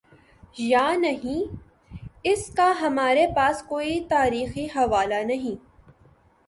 [0.59, 1.43] یانہیں،
[2.23, 5.55] اس کا ہمارے پاس کوئی تاریخی حوالہ نہیں۔